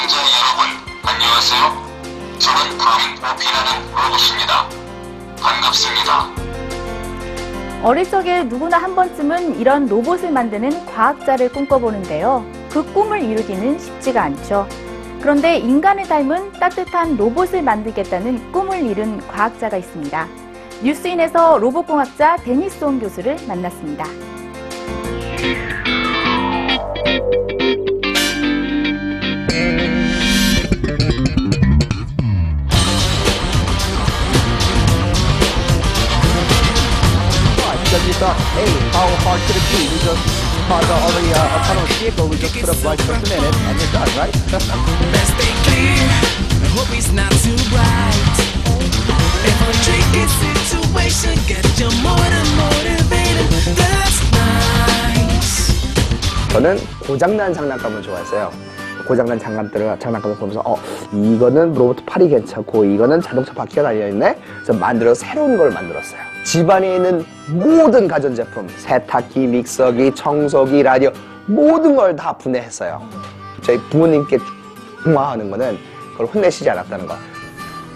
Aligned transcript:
시청자 0.00 0.16
여러분, 0.38 0.64
안녕하세요. 1.02 1.60
저는 2.38 2.78
강오피라는 2.78 3.70
로봇입니다. 3.92 4.68
반갑습니다. 5.38 6.30
어릴 7.82 8.08
적에 8.08 8.44
누구나 8.44 8.78
한 8.78 8.94
번쯤은 8.94 9.60
이런 9.60 9.86
로봇을 9.86 10.30
만드는 10.30 10.86
과학자를 10.86 11.52
꿈꿔보는데요. 11.52 12.46
그 12.70 12.82
꿈을 12.94 13.22
이루기는 13.22 13.78
쉽지가 13.78 14.22
않죠. 14.22 14.66
그런데 15.20 15.58
인간의 15.58 16.06
삶은 16.06 16.52
따뜻한 16.52 17.18
로봇을 17.18 17.60
만들겠다는 17.62 18.52
꿈을 18.52 18.82
이룬 18.82 19.20
과학자가 19.28 19.76
있습니다. 19.76 20.28
뉴스인에서 20.82 21.58
로봇공학자 21.58 22.36
데니스 22.36 22.82
온 22.84 23.00
교수를 23.00 23.36
만났습니다. 23.46 24.06
Thought, 38.20 38.36
hey, 38.52 38.68
how 38.92 39.08
hard 39.24 39.40
could 39.48 39.56
it 39.56 39.64
be? 39.72 39.80
We 39.88 39.96
just 40.04 40.20
cause 40.68 40.84
a 40.84 40.96
already 41.08 41.32
uh, 41.32 41.56
autonomous 41.56 41.96
vehicle, 41.96 42.28
we 42.28 42.36
just 42.36 42.52
put 42.52 42.68
a 42.68 42.76
bunch 42.84 43.00
of 43.08 43.16
in 43.16 43.32
it, 43.32 43.54
and 43.64 43.80
you're 43.80 43.92
done, 43.96 44.12
right? 44.20 44.28
Let's 45.08 45.32
stay 45.32 45.52
clear. 45.64 46.04
I 46.60 46.68
hope 46.76 46.92
it's 46.92 47.08
not 47.16 47.32
too 47.40 47.56
bright. 47.72 48.36
If 49.40 49.56
a 49.56 49.72
tricky 49.80 50.28
situation 50.68 51.32
gets 51.48 51.80
you 51.80 51.88
more 52.04 52.28
than 52.28 52.44
motivated, 52.60 53.48
that's 53.72 54.20
nice. 54.36 55.72
저는 56.52 56.76
고장난 57.00 57.54
장난감을 57.54 58.02
좋아했어요. 58.02 58.69
고장난 59.10 59.40
장난들을 59.40 59.98
장난감을 59.98 60.36
보면서 60.36 60.62
어 60.64 60.76
이거는 61.12 61.74
로봇 61.74 62.06
팔이 62.06 62.28
괜찮고 62.28 62.84
이거는 62.84 63.20
자동차 63.20 63.52
바퀴가 63.52 63.82
달려 63.82 64.06
있네. 64.06 64.38
그래서 64.54 64.72
만들어 64.72 65.12
새로운 65.14 65.58
걸 65.58 65.72
만들었어요. 65.72 66.20
집안에 66.44 66.94
있는 66.94 67.24
모든 67.48 68.06
가전제품, 68.06 68.68
세탁기, 68.68 69.48
믹서기, 69.48 70.14
청소기, 70.14 70.84
라디오 70.84 71.10
모든 71.46 71.96
걸 71.96 72.14
다 72.14 72.32
분해했어요. 72.34 73.02
저희 73.62 73.78
부모님께 73.90 74.38
중화하는 75.02 75.50
거는 75.50 75.76
그걸 76.12 76.26
혼내시지 76.26 76.70
않았다는 76.70 77.08
거. 77.08 77.16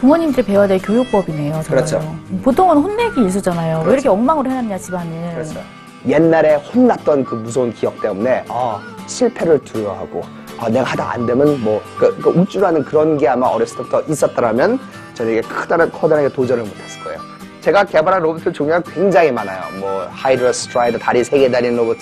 부모님들이 0.00 0.44
배워야 0.44 0.66
될 0.66 0.80
교육법이네요. 0.82 1.62
정말로. 1.62 1.86
그렇죠. 1.86 2.16
보통은 2.42 2.78
혼내기 2.78 3.20
일수잖아요. 3.22 3.76
왜 3.78 3.82
그렇죠. 3.84 3.92
이렇게 3.94 4.08
엉망으로 4.08 4.50
해놨냐 4.50 4.76
집안을. 4.78 5.34
그랬어요. 5.34 5.62
옛날에 6.08 6.56
혼났던 6.56 7.24
그 7.24 7.36
무서운 7.36 7.72
기억 7.72 8.00
때문에 8.02 8.44
아, 8.48 8.80
실패를 9.06 9.60
두려워하고 9.60 10.22
아, 10.58 10.68
내가 10.68 10.84
하다 10.84 11.12
안 11.12 11.26
되면 11.26 11.60
뭐 11.62 11.82
그, 11.98 12.16
그 12.20 12.30
우쭐하는 12.30 12.84
그런 12.84 13.18
게 13.18 13.28
아마 13.28 13.46
어렸을 13.46 13.76
때부터 13.78 14.02
있었더라면 14.08 14.78
저에게 15.14 15.40
크다란 15.42 15.90
커다랗게 15.92 16.34
도전을 16.34 16.64
못했을 16.64 17.02
거예요. 17.04 17.20
제가 17.60 17.84
개발한 17.84 18.22
로봇 18.22 18.42
종류가 18.54 18.80
굉장히 18.82 19.32
많아요. 19.32 19.60
뭐 19.80 20.06
하이드라 20.10 20.52
스트라이더 20.52 20.98
다리 20.98 21.24
세 21.24 21.38
개 21.38 21.50
달리는 21.50 21.76
로봇, 21.76 21.96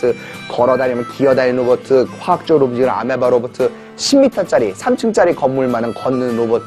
걸어 0.50 0.77
다니면 0.77 1.06
기어 1.08 1.34
다니는 1.34 1.64
로봇, 1.64 1.80
과학적 2.20 2.58
로봇, 2.58 2.86
아메바 2.86 3.30
로봇, 3.30 3.52
10m짜리, 3.96 4.74
3층짜리 4.74 5.34
건물만은 5.34 5.94
걷는 5.94 6.36
로봇, 6.36 6.62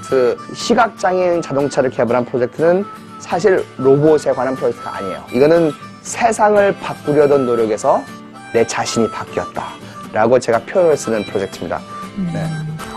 시각장애인 0.56 1.42
자동차를 1.42 1.90
개발한 1.92 2.26
프로젝트는 2.26 2.84
사실 3.20 3.64
로봇에 3.78 4.32
관한 4.34 4.56
프로젝트가 4.56 4.96
아니에요. 4.98 5.24
이거는 5.32 5.72
세상을 6.02 6.76
바꾸려던 6.80 7.46
노력에서 7.46 8.02
내 8.54 8.66
자신이 8.66 9.12
바뀌었다 9.12 9.64
라고 10.14 10.40
제가 10.40 10.60
표현을 10.60 10.96
쓰는 10.98 11.24
프로젝트입니다. 11.26 11.80
네. 12.34 12.46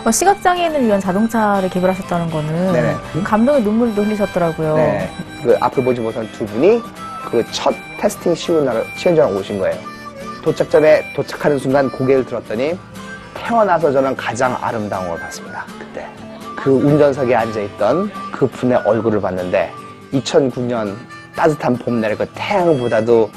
어, 0.03 0.09
시각장애인을 0.11 0.85
위한 0.85 0.99
자동차를 0.99 1.69
개발하셨다는 1.69 2.29
거는 2.31 2.73
네네. 2.73 2.95
감동의 3.23 3.61
눈물도 3.61 4.03
흘리셨더라고요. 4.03 4.75
네. 4.75 5.09
그 5.43 5.55
앞을 5.59 5.83
보지 5.83 6.01
못한 6.01 6.27
두 6.31 6.45
분이 6.45 6.81
그 7.29 7.43
첫 7.51 7.73
테스팅 7.99 8.33
시운 8.35 8.65
날 8.65 8.83
시연장에 8.95 9.31
오신 9.31 9.59
거예요. 9.59 9.77
도착 10.43 10.69
전에 10.71 11.03
도착하는 11.15 11.59
순간 11.59 11.89
고개를 11.89 12.25
들었더니 12.25 12.77
태어나서 13.35 13.91
저는 13.91 14.15
가장 14.15 14.57
아름다운 14.59 15.07
걸 15.07 15.19
봤습니다. 15.19 15.65
그때 15.79 16.05
그 16.55 16.71
운전석에 16.71 17.35
앉아 17.35 17.59
있던 17.61 18.11
그 18.31 18.47
분의 18.47 18.79
얼굴을 18.85 19.21
봤는데 19.21 19.71
2009년 20.13 20.95
따뜻한 21.35 21.77
봄날 21.77 22.17
그 22.17 22.27
태양보다도 22.33 23.29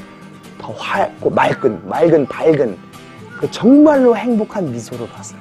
더 0.58 0.72
활고 0.72 1.28
맑은 1.30 1.80
맑은 1.86 2.26
밝은 2.26 2.76
그 3.40 3.50
정말로 3.50 4.16
행복한 4.16 4.70
미소를 4.70 5.08
봤어요. 5.08 5.40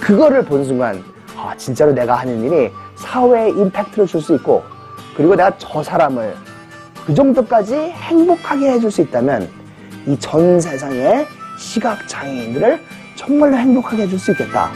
그거를 0.00 0.44
본 0.44 0.64
순간 0.64 1.02
아 1.36 1.54
진짜로 1.56 1.92
내가 1.92 2.14
하는 2.16 2.44
일이 2.44 2.70
사회에 2.96 3.50
임팩트를 3.50 4.06
줄 4.06 4.20
수 4.20 4.34
있고 4.36 4.62
그리고 5.16 5.34
내가 5.34 5.56
저 5.58 5.82
사람을 5.82 6.36
그 7.06 7.14
정도까지 7.14 7.74
행복하게 7.74 8.72
해줄 8.72 8.90
수 8.90 9.00
있다면 9.02 9.48
이 10.06 10.16
전 10.18 10.60
세상의 10.60 11.26
시각 11.58 12.06
장애인들을 12.08 12.80
정말로 13.16 13.56
행복하게 13.56 14.02
해줄 14.02 14.18
수 14.18 14.32
있겠다. 14.32 14.70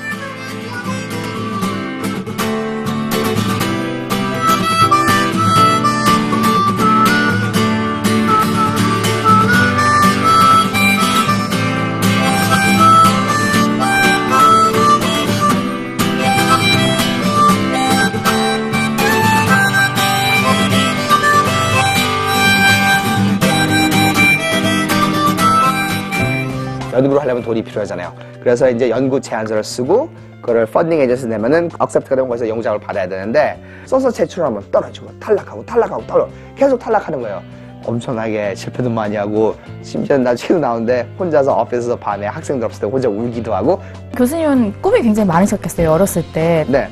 연구를 26.99 27.23
하려면 27.23 27.43
돈이 27.43 27.63
필요하잖아요. 27.63 28.13
그래서 28.41 28.69
이제 28.69 28.91
연구 28.91 29.21
제안서를 29.21 29.63
쓰고 29.63 30.11
그거를 30.41 30.67
펀딩 30.67 31.01
에이전시 31.01 31.27
내면은 31.27 31.71
억셉트가 31.79 32.17
되면 32.17 32.29
거기서 32.29 32.49
영장을 32.49 32.79
받아야 32.79 33.09
되는데 33.09 33.61
써서 33.87 34.11
제출하면 34.11 34.63
떨어지고 34.71 35.09
탈락하고 35.19 35.65
탈락하고 35.65 36.07
떨어 36.07 36.29
계속 36.57 36.79
탈락하는 36.79 37.21
거예요. 37.21 37.43
엄청나게 37.85 38.55
실패도 38.55 38.91
많이 38.91 39.17
하고 39.17 39.55
심지어 39.83 40.19
나 40.19 40.35
책도 40.35 40.59
나오는데 40.59 41.09
혼자서 41.19 41.53
어피스에서 41.53 41.97
밤에 41.97 42.27
학생들 42.27 42.67
없을 42.67 42.83
때 42.83 42.87
혼자 42.87 43.09
울기도 43.09 43.55
하고 43.55 43.81
교수님은 44.17 44.83
꿈이 44.83 45.01
굉장히 45.01 45.29
많으셨겠어요. 45.29 45.91
어렸을 45.91 46.23
때. 46.33 46.67
네 46.69 46.89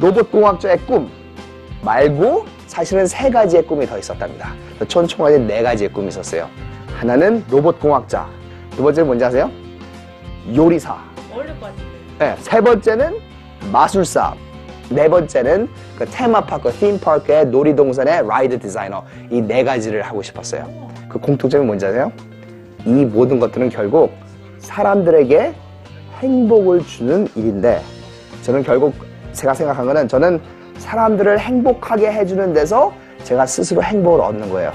로봇 0.00 0.30
공학자의 0.30 0.78
꿈 0.86 1.10
말고 1.82 2.46
사실은 2.66 3.06
세 3.06 3.28
가지의 3.30 3.66
꿈이 3.66 3.84
더 3.86 3.98
있었답니다. 3.98 4.52
촌총하게 4.86 5.38
네 5.38 5.62
가지의 5.62 5.92
꿈이 5.92 6.08
있었어요. 6.08 6.48
하나는 6.98 7.44
로봇 7.50 7.80
공학자, 7.80 8.28
두 8.76 8.82
번째는 8.82 9.06
뭔지 9.06 9.24
아세요? 9.24 9.50
요리사. 10.54 10.96
네, 12.18 12.36
세 12.38 12.60
번째는 12.60 13.16
마술사. 13.72 14.34
네 14.90 15.08
번째는 15.08 15.68
그 15.98 16.04
테마파크, 16.06 16.70
팀파크의 16.72 17.46
놀이동산의 17.46 18.26
라이드 18.26 18.58
디자이너. 18.58 19.04
이 19.30 19.40
네 19.40 19.62
가지를 19.64 20.02
하고 20.02 20.22
싶었어요. 20.22 20.66
그 21.08 21.18
공통점이 21.18 21.64
뭔지 21.64 21.86
아세요? 21.86 22.10
이 22.84 22.90
모든 23.04 23.38
것들은 23.38 23.68
결국 23.68 24.12
사람들에게 24.58 25.54
행복을 26.20 26.84
주는 26.86 27.26
일인데 27.34 27.82
저는 28.42 28.62
결국 28.62 28.94
제가 29.32 29.54
생각한 29.54 29.86
거는 29.86 30.08
저는 30.08 30.40
사람들을 30.78 31.38
행복하게 31.38 32.10
해주는 32.12 32.52
데서 32.52 32.92
제가 33.22 33.46
스스로 33.46 33.82
행복을 33.82 34.20
얻는 34.20 34.50
거예요. 34.50 34.72